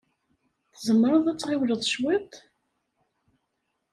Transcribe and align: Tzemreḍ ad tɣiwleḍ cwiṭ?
Tzemreḍ 0.73 1.25
ad 1.31 1.37
tɣiwleḍ 1.39 1.81
cwiṭ? 1.91 2.31